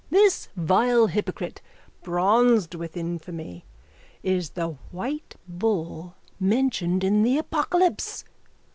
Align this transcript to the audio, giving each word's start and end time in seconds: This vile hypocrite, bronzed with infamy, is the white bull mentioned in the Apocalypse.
This 0.09 0.49
vile 0.55 1.05
hypocrite, 1.05 1.61
bronzed 2.01 2.73
with 2.73 2.97
infamy, 2.97 3.65
is 4.23 4.49
the 4.57 4.69
white 4.89 5.35
bull 5.47 6.15
mentioned 6.39 7.03
in 7.03 7.21
the 7.21 7.37
Apocalypse. 7.37 8.25